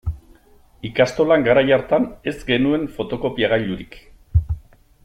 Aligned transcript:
Ikastolan 0.89 1.45
garai 1.49 1.65
hartan 1.77 2.09
ez 2.33 2.35
genuen 2.49 2.89
fotokopiagailurik. 2.97 4.01